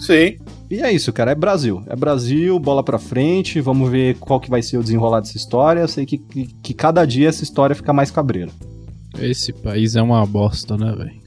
[0.00, 0.38] Sim.
[0.70, 1.32] E é isso, cara.
[1.32, 1.82] É Brasil.
[1.86, 3.60] É Brasil, bola pra frente.
[3.60, 5.80] Vamos ver qual que vai ser o desenrolar dessa história.
[5.80, 8.50] Eu sei que, que, que cada dia essa história fica mais cabreira.
[9.18, 11.20] Esse país é uma bosta, né, velho?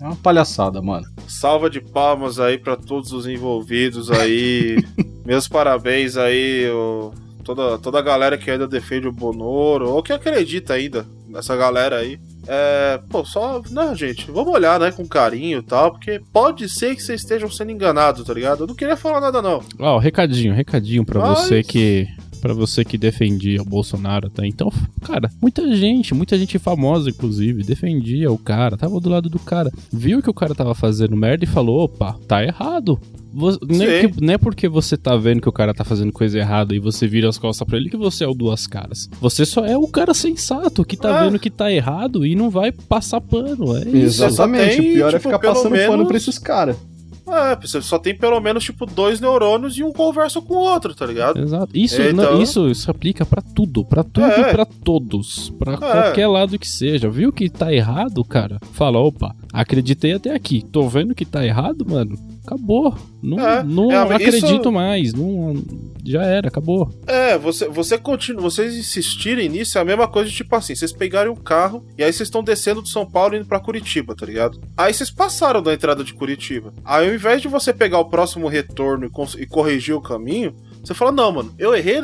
[0.00, 1.06] É uma palhaçada, mano.
[1.28, 4.82] Salva de palmas aí para todos os envolvidos aí.
[5.24, 7.12] Meus parabéns aí, o,
[7.44, 11.96] toda, toda a galera que ainda defende o Bonoro, ou que acredita ainda nessa galera
[11.96, 12.18] aí.
[12.46, 16.96] É, pô, só, né, gente, vamos olhar, né, com carinho e tal, porque pode ser
[16.96, 18.64] que vocês estejam sendo enganados, tá ligado?
[18.64, 19.62] Eu não queria falar nada, não.
[19.78, 21.38] Ó, recadinho, recadinho para Mas...
[21.38, 22.08] você que
[22.40, 24.72] para você que defendia o Bolsonaro até então,
[25.02, 29.70] cara, muita gente, muita gente famosa, inclusive, defendia o cara, tava do lado do cara,
[29.92, 32.98] viu que o cara tava fazendo merda e falou: opa, tá errado.
[33.32, 36.38] Você, nem, é que, nem porque você tá vendo que o cara tá fazendo coisa
[36.38, 39.08] errada e você vira as costas pra ele que você é o duas caras.
[39.20, 41.24] Você só é o cara sensato que tá é.
[41.24, 43.76] vendo que tá errado e não vai passar pano.
[43.76, 44.24] É isso.
[44.24, 44.76] Exatamente.
[44.78, 45.86] Tem, o pior é tipo, ficar passando menos...
[45.86, 46.76] pano pra esses caras.
[47.32, 50.94] É, você só tem pelo menos, tipo, dois neurônios e um conversa com o outro,
[50.94, 51.38] tá ligado?
[51.40, 51.68] Exato.
[51.74, 52.34] Isso, então...
[52.34, 54.40] não, isso, isso aplica para tudo, para tudo é.
[54.40, 55.50] e pra todos.
[55.58, 55.76] para é.
[55.76, 57.08] qualquer lado que seja.
[57.08, 58.58] Viu que tá errado, cara?
[58.72, 60.64] Fala, opa, acreditei até aqui.
[60.70, 62.16] Tô vendo que tá errado, mano.
[62.44, 62.96] Acabou.
[63.22, 63.62] Não, é.
[63.62, 64.72] não é, acredito isso...
[64.72, 65.12] mais.
[65.12, 65.54] Não,
[66.04, 66.90] já era, acabou.
[67.06, 70.92] É, você, você continua, vocês insistirem nisso é a mesma coisa de tipo assim, vocês
[70.92, 74.24] pegarem um carro e aí vocês estão descendo de São Paulo indo para Curitiba, tá
[74.26, 74.60] ligado?
[74.76, 76.72] Aí vocês passaram da entrada de Curitiba.
[76.84, 80.94] Aí ao invés de você pegar o próximo retorno e, e corrigir o caminho, você
[80.94, 82.00] fala, não, mano, eu errei,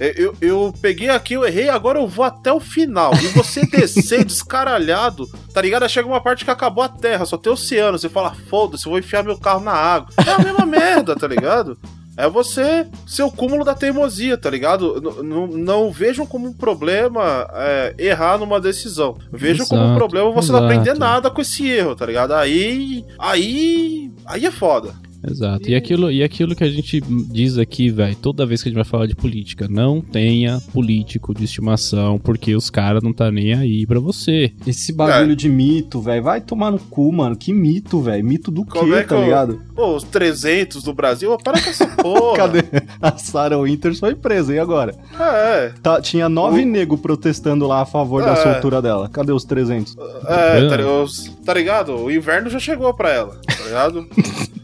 [0.00, 3.12] é, eu, eu peguei aqui, eu errei, agora eu vou até o final.
[3.14, 5.82] E você descer descaralhado, tá ligado?
[5.82, 7.98] Aí chega uma parte que acabou a terra, só tem oceano.
[7.98, 10.08] Você fala, foda-se, eu vou enfiar meu carro na água.
[10.26, 11.76] É a mesma merda, tá ligado?
[12.16, 15.22] é você ser o cúmulo da teimosia, tá ligado?
[15.22, 19.16] N não vejam como um problema é, errar numa decisão.
[19.32, 20.60] Vejam exato, como um problema você exato.
[20.60, 22.32] não aprender nada com esse erro, tá ligado?
[22.34, 23.04] Aí.
[23.18, 24.12] Aí.
[24.26, 24.94] Aí é foda.
[25.28, 25.68] Exato.
[25.68, 28.76] E aquilo, e aquilo que a gente diz aqui, velho, toda vez que a gente
[28.76, 33.54] vai falar de política, não tenha político de estimação, porque os caras não tá nem
[33.54, 34.52] aí pra você.
[34.66, 35.36] Esse bagulho é.
[35.36, 37.36] de mito, velho, vai tomar no cu, mano.
[37.36, 38.24] Que mito, velho?
[38.24, 39.60] Mito do Como quê, é tá ligado?
[39.74, 42.36] Pô, os 300 do Brasil, para com essa porra.
[42.36, 42.64] Cadê?
[43.00, 44.94] A Sarah Winters foi presa, e agora?
[45.18, 45.72] É.
[45.82, 46.66] Tá, tinha nove o...
[46.66, 48.26] negros protestando lá a favor é.
[48.26, 49.08] da soltura dela.
[49.08, 49.96] Cadê os 300?
[50.26, 51.96] É, tá, os, tá ligado?
[51.96, 54.06] O inverno já chegou pra ela, tá ligado?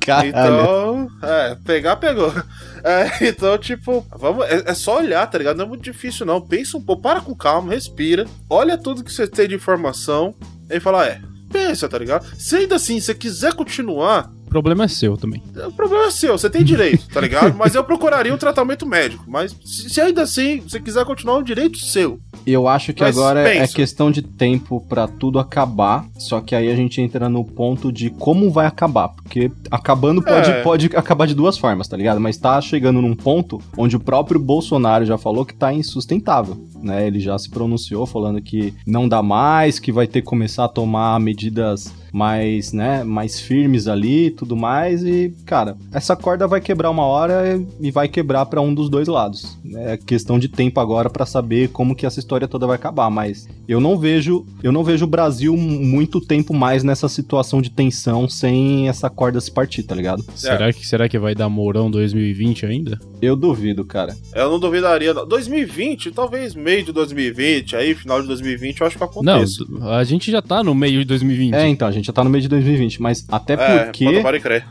[0.00, 0.28] Caralho.
[0.28, 2.32] Então, é, pegar, pegou.
[2.82, 5.58] É, então, tipo, vamos, é, é, só olhar, tá ligado?
[5.58, 6.40] Não é muito difícil, não.
[6.40, 10.34] Pensa um pouco, para com calma, respira, olha tudo que você tem de informação
[10.70, 11.20] e fala, é,
[11.52, 12.26] pensa, tá ligado?
[12.38, 15.42] Se ainda assim você quiser continuar, problema é seu também.
[15.66, 17.56] O problema é seu, você tem direito, tá ligado?
[17.56, 19.24] Mas eu procuraria um tratamento médico.
[19.26, 22.18] Mas se, ainda assim você quiser continuar, um direito seu.
[22.46, 23.74] Eu acho que Mas agora é pensa.
[23.74, 28.10] questão de tempo pra tudo acabar, só que aí a gente entra no ponto de
[28.10, 30.62] como vai acabar, porque acabando pode, É.
[30.62, 32.20] pode acabar de duas formas, tá ligado?
[32.20, 37.06] Mas tá chegando num ponto onde o próprio Bolsonaro já falou que tá insustentável, né?
[37.06, 40.68] Ele já se pronunciou falando que não dá mais, que vai ter que começar a
[40.68, 46.60] tomar medidas mais, né, mais firmes ali e tudo mais e, cara, essa corda vai
[46.60, 49.58] quebrar uma hora e vai quebrar pra um dos dois lados.
[49.76, 53.48] É questão de tempo agora pra saber como que essa história toda vai acabar, mas
[53.68, 58.28] eu não vejo, eu não vejo o Brasil muito tempo mais nessa situação de tensão
[58.28, 60.24] sem essa corda se partir, tá ligado?
[60.34, 62.98] Será que, será que vai dar Mourão 2020 ainda?
[63.20, 64.16] Eu duvido, cara.
[64.34, 65.12] Eu não duvidaria.
[65.14, 65.26] não.
[65.26, 69.64] 2020, talvez meio de 2020, aí final de 2020, eu acho que Não, aconteça.
[69.90, 71.54] a gente já tá no meio de 2020.
[71.54, 74.04] É, então, a gente já tá no meio de 2020, mas até É, porque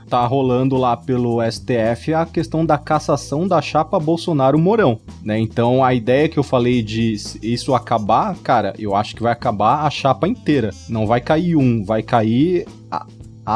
[0.10, 5.40] tá rolando lá pelo STF a questão da cassação da chapa Bolsonaro-Mourão, né?
[5.40, 9.86] Então a ideia que eu falei de isso acabar, cara, eu acho que vai acabar
[9.86, 10.70] a chapa inteira.
[10.88, 13.06] Não vai cair um, vai cair a,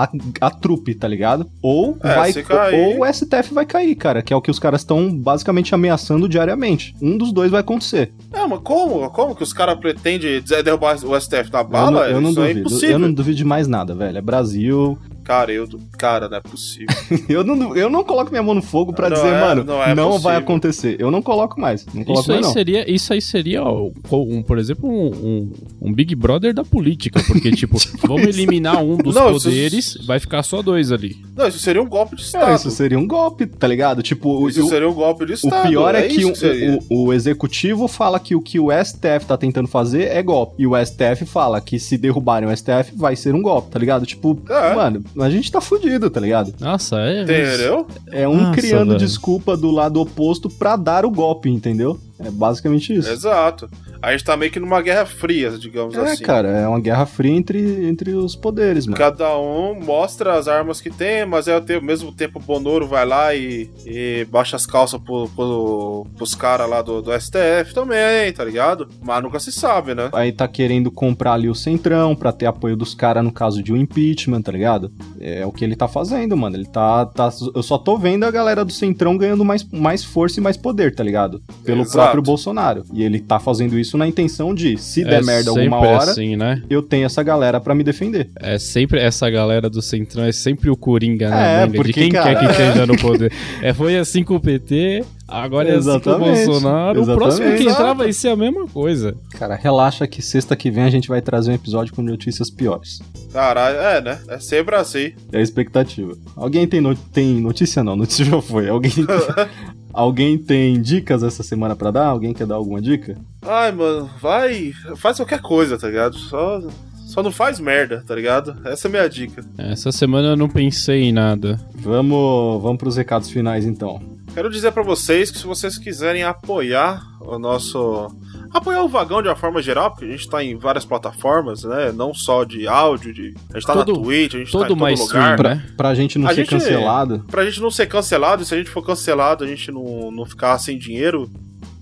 [0.01, 0.09] a,
[0.41, 1.45] a trupe, tá ligado?
[1.61, 4.57] Ou É, vai cair- ou o STF vai cair, cara, que é o que os
[4.59, 6.95] caras estão basicamente ameaçando diariamente.
[7.01, 8.11] Um dos dois vai acontecer.
[8.31, 9.09] É, mas como?
[9.11, 11.91] Como que os caras pretendem de- derrubar o STF na eu bala?
[11.91, 12.59] não, eu não é duvido.
[12.61, 12.89] impossível.
[12.91, 14.17] eu não duvido de mais nada, velho.
[14.17, 14.97] É Brasil.
[15.23, 15.67] Cara, eu.
[15.97, 16.87] Cara, não é possível.
[17.29, 19.75] Eu não, eu não coloco minha mão no fogo pra Não dizer, é- mano, não
[19.75, 20.37] não, é vai possível.
[20.37, 20.95] acontecer.
[20.99, 21.85] Eu não coloco mais.
[21.93, 22.53] Não coloco Isso aí, mais, não.
[22.53, 27.21] seria, isso aí seria, ó, um, por exemplo, um, um- um Big Brother da política.
[27.25, 31.15] Porque, tipo, vamos eliminar um dos Não, isso- poderes, vai ficar só dois ali.
[31.35, 32.51] não, isso seria um golpe de Estado.
[32.51, 34.03] É, isso seria um golpe, tá ligado?
[34.03, 35.69] Tipo, o, Isso o- seria um golpe de o Estado.
[35.69, 36.43] pior é, que isso
[36.89, 40.61] o, o- o executivo fala que o que o STF tá tentando fazer é golpe.
[40.63, 44.05] E o STF fala que se derrubarem o STF vai ser um golpe, tá ligado?
[44.05, 44.75] Tipo, É.
[44.75, 46.53] mano, a gente tá fudido, tá ligado?
[46.59, 47.23] Nossa, é.
[47.23, 47.87] Entendeu?
[48.11, 48.99] É um Nossa, criando velho.
[48.99, 51.99] desculpa do lado oposto pra dar o golpe, entendeu?
[52.25, 53.09] É basicamente isso.
[53.09, 53.69] Exato.
[54.01, 56.23] A gente tá meio que numa guerra fria, digamos É, assim.
[56.23, 58.97] cara, é uma guerra fria entre, entre os poderes, mano.
[58.97, 63.05] Cada um mostra as armas que tem, mas é ao mesmo tempo o Bonoro vai
[63.05, 68.31] lá e, e baixa as calças pro, pro, pros caras lá do, do STF também,
[68.33, 68.89] tá ligado?
[69.01, 70.09] Mas nunca se sabe, né?
[70.11, 73.71] Aí tá querendo comprar ali o Centrão pra ter apoio dos caras no caso de
[73.71, 74.91] um impeachment, tá ligado?
[75.19, 76.57] É o que ele tá fazendo, mano.
[76.57, 77.29] Ele tá, tá.
[77.55, 80.93] Eu só tô vendo a galera do Centrão ganhando mais, mais força e mais poder,
[80.93, 81.41] tá ligado?
[81.63, 81.93] Pelo Exato.
[81.97, 82.83] próprio Bolsonaro.
[82.93, 86.35] E ele tá fazendo isso na intenção de, se der é merda alguma hora, assim,
[86.35, 86.61] né?
[86.69, 88.29] eu tenho essa galera pra me defender.
[88.39, 91.63] É sempre essa galera do Centrão, é sempre o Coringa, né?
[91.63, 93.31] É, porque, de quem cara, quer que esteja no poder.
[93.61, 96.99] É, foi assim com o PT, agora é assim com o Exatamente, Bolsonaro.
[96.99, 97.17] O exatamente.
[97.17, 99.15] próximo que entrar vai ser a mesma coisa.
[99.37, 102.99] Cara, relaxa que sexta que vem a gente vai trazer um episódio com notícias piores.
[103.31, 104.19] Caralho, é, né?
[104.27, 105.13] É sempre assim.
[105.31, 106.15] É a expectativa.
[106.35, 107.83] Alguém tem, no- tem notícia?
[107.83, 108.69] Não, notícia já foi.
[108.69, 108.91] Alguém,
[109.93, 112.07] alguém tem dicas essa semana pra dar?
[112.07, 113.15] Alguém quer dar alguma dica?
[113.41, 114.73] Ai, mano, vai.
[114.97, 116.17] Faz qualquer coisa, tá ligado?
[116.17, 116.61] Só,
[117.05, 118.55] só não faz merda, tá ligado?
[118.65, 119.45] Essa é a minha dica.
[119.57, 121.59] Essa semana eu não pensei em nada.
[121.75, 124.01] Vamos, vamos pros recados finais então.
[124.33, 128.07] Quero dizer pra vocês que se vocês quiserem apoiar o nosso.
[128.53, 131.91] Apoiar o vagão de uma forma geral, porque a gente tá em várias plataformas, né?
[131.91, 133.33] Não só de áudio, de...
[133.51, 135.33] a gente tá Todo- na Twitch, a gente tá em Todo todo mais lugar.
[135.39, 135.63] stream, né?
[135.75, 137.25] Pra gente não A ser gente- cancelado.
[137.31, 140.25] Pra gente não ser cancelado, e se a gente for cancelado, a gente não, não
[140.25, 141.29] ficar sem dinheiro,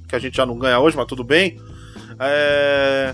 [0.07, 1.59] que a gente já não ganha hoje, mas tudo bem.
[2.19, 3.13] É...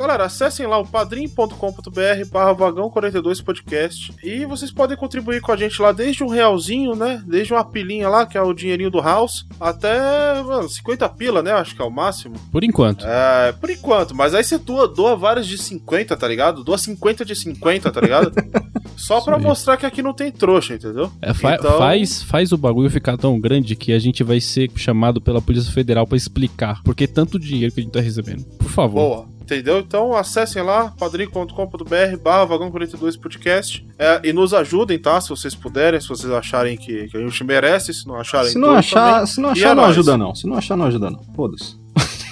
[0.00, 5.56] Galera, acessem lá o padrim.com.br barra vagão 42 podcast e vocês podem contribuir com a
[5.58, 7.22] gente lá desde um realzinho, né?
[7.26, 11.52] Desde uma pilinha lá, que é o dinheirinho do house, até mano, 50 pila, né?
[11.52, 12.34] Acho que é o máximo.
[12.50, 13.04] Por enquanto.
[13.06, 16.64] É, por enquanto, mas aí você doa, doa várias de 50, tá ligado?
[16.64, 18.32] Doa 50 de 50, tá ligado?
[18.96, 19.42] Só aí.
[19.42, 21.12] mostrar que aqui não tem trouxa, entendeu?
[21.20, 24.70] É, fa- Então- faz, faz o bagulho ficar tão grande que a gente vai ser
[24.76, 28.44] chamado pela Polícia Federal pra explicar por que tanto dinheiro que a gente tá recebendo.
[28.56, 29.00] Por favor.
[29.00, 29.29] Boa.
[29.54, 29.80] Entendeu?
[29.80, 35.20] Então acessem lá, padrim.com.br barra vagão 42 podcast é, e nos ajudem, tá?
[35.20, 38.52] Se vocês puderem, se vocês acharem que, que a gente merece, se não acharem.
[38.52, 39.26] Se não achar, também.
[39.26, 40.34] se não, achar é não ajuda não.
[40.34, 41.20] Se não achar, não ajuda não.
[41.34, 41.74] Foda-se.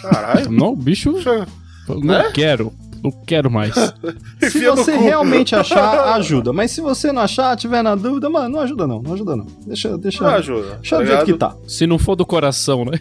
[0.00, 0.50] Caralho.
[0.50, 1.20] Não, bicho, não
[2.00, 2.30] Né?
[2.32, 2.72] quero.
[3.02, 3.74] Não quero mais.
[4.50, 6.52] Se você realmente achar, ajuda.
[6.52, 9.00] Mas se você não achar, tiver na dúvida, mano, não ajuda não.
[9.02, 9.46] Não ajuda não.
[9.66, 10.76] Deixa, deixa, Não ajuda.
[10.80, 11.54] deixa tá do jeito que tá.
[11.66, 12.98] Se não for do coração, né?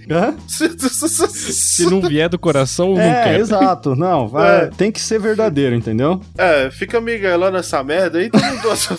[0.48, 3.40] Se não vier do coração, não É, quero.
[3.42, 3.96] exato.
[3.96, 4.66] Não, vai.
[4.66, 4.66] É.
[4.68, 6.22] Tem que ser verdadeiro, entendeu?
[6.38, 8.98] É, fica miguelando essa merda aí, todo mundo seu-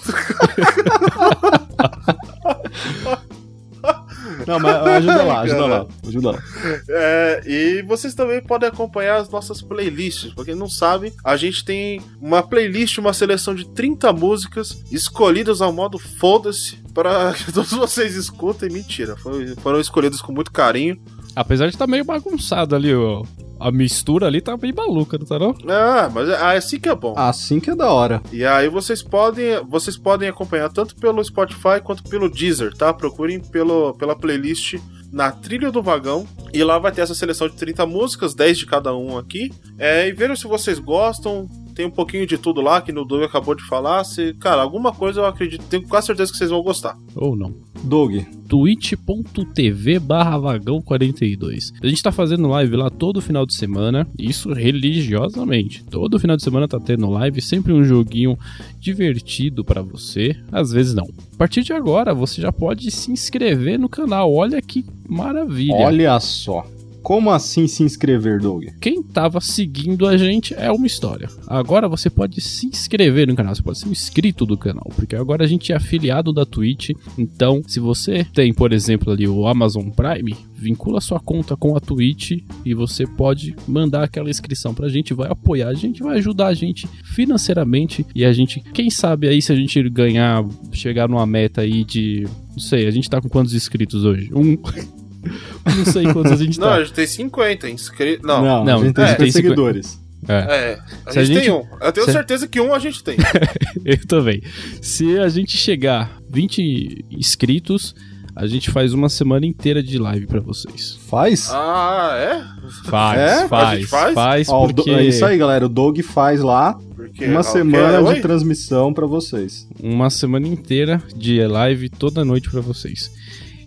[4.47, 5.87] Não, mas ajuda lá, ajuda lá.
[6.07, 6.43] Ajuda lá.
[6.89, 10.33] É, E vocês também podem acompanhar as nossas playlists.
[10.35, 15.61] Pra quem não sabe, a gente tem uma playlist, uma seleção de 30 músicas escolhidas
[15.61, 18.71] ao modo foda-se para que todos vocês escutem.
[18.71, 19.17] Mentira,
[19.63, 21.01] foram escolhidas com muito carinho.
[21.39, 23.23] Apesar de estar tá meio bagunçado ali, ó.
[23.61, 25.55] A mistura ali tá bem maluca, não tá não?
[25.69, 27.15] Ah, mas é assim que é bom.
[27.17, 28.21] Assim que é da hora.
[28.33, 32.93] E aí vocês podem, vocês podem acompanhar tanto pelo Spotify quanto pelo Deezer, tá?
[32.93, 34.79] Procurem pelo, pela playlist
[35.13, 36.27] na Trilha do Vagão.
[36.53, 39.53] E lá vai ter essa seleção de 30 músicas, 10 de cada um aqui.
[39.79, 41.49] É, e vejam se vocês gostam.
[41.75, 44.03] Tem um pouquinho de tudo lá que no Doug acabou de falar.
[44.03, 46.97] Se, cara, alguma coisa eu acredito, tenho quase certeza que vocês vão gostar.
[47.15, 47.55] Ou não.
[47.85, 48.17] Doug.
[48.49, 51.73] twitch.tv barra vagão 42.
[51.83, 55.85] A gente tá fazendo live lá todo final de semana, isso religiosamente.
[55.85, 58.39] Todo final de semana tá tendo live, sempre um joguinho
[58.81, 61.07] divertido para você, às vezes não.
[61.35, 64.33] A partir de agora, você já pode se inscrever no canal.
[64.33, 65.75] Olha que maravilha.
[65.75, 66.67] Olha só.
[67.03, 68.65] Como assim se inscrever, Doug?
[68.81, 71.29] Quem tava seguindo a gente é uma história.
[71.47, 75.17] Agora você pode se inscrever no canal, você pode ser um inscrito do canal, porque
[75.17, 76.91] agora a gente é afiliado da Twitch.
[77.17, 81.81] Então, se você tem, por exemplo, ali o Amazon Prime, vincula sua conta com a
[81.81, 86.49] Twitch e você pode mandar aquela inscrição pra gente, vai apoiar a gente, vai ajudar
[86.49, 91.27] a gente financeiramente e a gente, quem sabe aí se a gente ganhar, chegar numa
[91.27, 94.31] meta aí de, não sei, a gente tá com quantos inscritos hoje?
[94.35, 94.57] Um
[95.77, 96.75] não sei quantos a gente Não, tá.
[96.77, 98.27] a gente tem 50 inscritos.
[98.27, 98.43] Não.
[98.45, 99.33] Não, Não, a gente tem é, 50 tem 50.
[99.33, 100.01] seguidores.
[100.29, 101.65] É, É, a Se a gente, gente- tem um.
[101.81, 103.17] Eu tenho se- certeza que um a gente tem.
[103.85, 104.43] eu também.
[104.83, 107.95] Se a gente chegar 20 inscritos,
[108.35, 110.99] a gente faz uma semana inteira de live pra vocês.
[111.09, 111.49] Faz?
[111.53, 112.89] ah, é?
[112.91, 113.43] Faz, É?
[113.45, 114.15] A faz, gente faz?
[114.15, 115.67] faz, Ó, porque É isso aí, galera.
[115.67, 119.67] O Doug faz lá Porque, uma semana de transmissão pra vocês.
[119.83, 123.11] uma semana inteira de live toda noite pra vocês.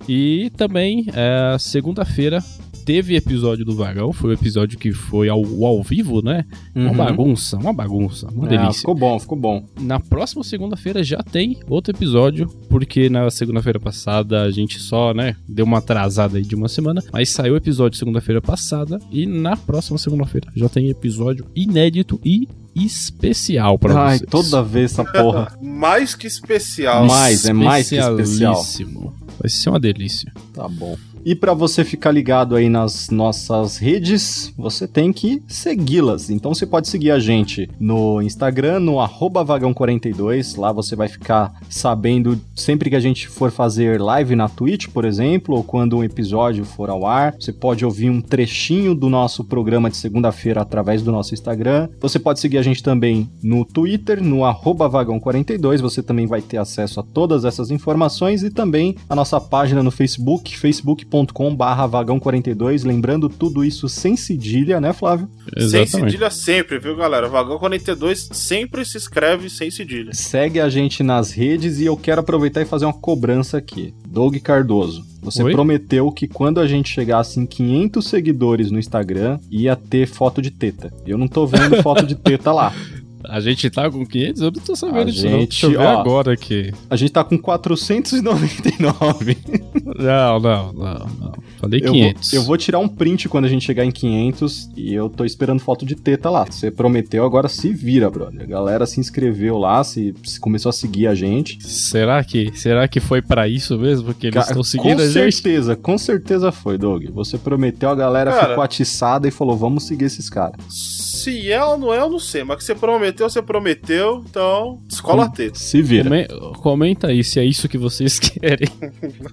[0.07, 2.43] E também, é, segunda-feira
[2.83, 6.43] teve episódio do Vagão, foi o episódio que foi ao, ao vivo, né?
[6.75, 6.95] Uma Uhum.
[6.97, 8.79] bagunça, uma bagunça, uma É, delícia.
[8.79, 9.63] ficou bom, ficou bom.
[9.79, 15.35] Na próxima segunda-feira já tem outro episódio, porque na segunda-feira passada a gente só, né,
[15.47, 19.55] deu uma atrasada aí de uma semana, mas saiu o episódio segunda-feira passada e na
[19.55, 24.29] próxima segunda-feira já tem episódio inédito e especial pra Ai, vocês.
[24.29, 25.51] toda vez essa porra.
[25.61, 27.05] Mais que especial.
[27.05, 28.19] Mais, é mais que especial.
[28.19, 29.13] Especialíssimo.
[29.39, 30.31] Vai ser uma delícia.
[30.53, 30.97] Tá bom.
[31.23, 36.31] E pra você ficar ligado aí nas nossas redes, você tem que segui-las.
[36.31, 40.57] Então você pode seguir a gente no Instagram, no arroba vagão42.
[40.57, 45.05] Lá você vai ficar sabendo sempre que a gente for fazer live na Twitch, por
[45.05, 47.35] exemplo, ou quando um episódio for ao ar.
[47.39, 51.87] Você pode ouvir um trechinho do nosso programa de segunda-feira através do nosso Instagram.
[51.99, 55.81] Você pode seguir a gente também no Twitter, no arroba vagão42.
[55.81, 59.91] Você também vai ter acesso a todas essas informações e também a nossa página no
[59.91, 61.10] Facebook, facebook.com
[61.55, 62.85] barra vagão42.
[62.85, 65.29] Lembrando tudo isso sem cedilha, né, Flávio?
[65.69, 67.27] Sem cedilha sempre, viu, galera?
[67.27, 70.13] Vagão 42 sempre se escreve sem cedilha.
[70.13, 73.93] Segue a gente nas redes e eu quero aproveitar e fazer uma cobrança aqui.
[74.07, 75.53] Doug Cardoso, você Oi?
[75.53, 80.51] prometeu que quando a gente chegasse em 500 seguidores no Instagram, ia ter foto de
[80.51, 80.91] teta.
[81.05, 82.73] Eu não tô vendo foto de teta lá.
[83.27, 84.41] A gente tá com 500?
[84.41, 85.37] Eu não tô sabendo A disso não.
[85.39, 85.99] Deixa eu gente, ver ó.
[85.99, 86.71] agora aqui.
[86.89, 89.37] A gente tá com 499.
[90.01, 91.31] Não, não, não, não.
[91.59, 92.33] Falei Eu vou, 500.
[92.33, 95.59] eu vou tirar um print quando a gente chegar em 500 e eu tô esperando
[95.59, 96.45] foto de teta lá.
[96.45, 98.41] Você prometeu, agora se vira, brother.
[98.41, 101.61] A galera se inscreveu lá, se, se começou a seguir a gente.
[101.61, 104.05] Será que, será que foi pra isso mesmo?
[104.05, 105.35] Porque eles estão com seguindo a gente?
[105.35, 107.05] certeza, com certeza foi, Doug.
[107.11, 108.49] Você prometeu, a galera Cara.
[108.49, 110.55] ficou atiçada e falou: vamos seguir esses caras.
[110.69, 112.43] Se é ou não é, eu não sei.
[112.43, 114.23] Mas que você prometeu, você prometeu.
[114.29, 115.57] Então, escola a teta.
[115.59, 116.09] Se vira.
[116.27, 118.67] Come- comenta aí se é isso que vocês querem.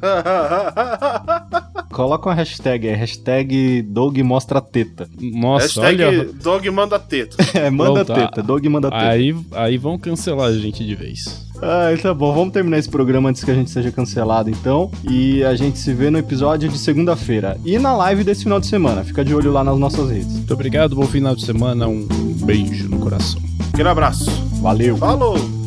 [1.90, 5.08] Coloca uma hashtag, é hashtag Doug mostra teta.
[5.20, 6.24] Nossa, Hashtag olha.
[6.32, 7.36] dog manda teta.
[7.58, 9.08] É, manda Pronto, teta, Doug manda teta.
[9.08, 11.46] Aí, aí vão cancelar a gente de vez.
[11.60, 14.90] Ah, tá bom, vamos terminar esse programa antes que a gente seja cancelado, então.
[15.10, 17.58] E a gente se vê no episódio de segunda-feira.
[17.64, 19.02] E na live desse final de semana.
[19.02, 20.32] Fica de olho lá nas nossas redes.
[20.34, 22.06] Muito obrigado, bom final de semana, um
[22.44, 23.40] beijo no coração.
[23.78, 24.28] Aquele abraço.
[24.60, 24.96] Valeu!
[24.96, 25.58] Falou!